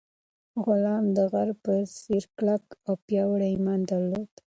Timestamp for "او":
2.87-2.93